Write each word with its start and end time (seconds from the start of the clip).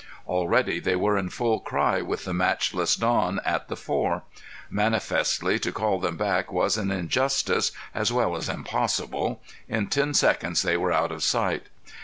Already 0.25 0.79
they 0.79 0.95
were 0.95 1.15
in 1.15 1.29
full 1.29 1.59
cry 1.59 2.01
with 2.01 2.25
the 2.25 2.33
matchless 2.33 2.95
Don 2.95 3.39
at 3.45 3.67
the 3.67 3.75
fore. 3.75 4.23
Manifestly 4.67 5.59
to 5.59 5.71
call 5.71 5.99
them 5.99 6.17
back 6.17 6.51
was 6.51 6.75
an 6.75 6.89
injustice, 6.89 7.71
as 7.93 8.11
well 8.11 8.35
as 8.35 8.49
impossible. 8.49 9.43
In 9.69 9.85
ten 9.85 10.15
seconds 10.15 10.63
they 10.63 10.75
were 10.75 10.91
out 10.91 11.11
of 11.11 11.21
sight. 11.21 11.67